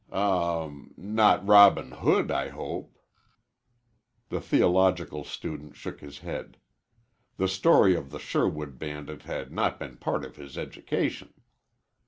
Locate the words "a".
9.93-9.97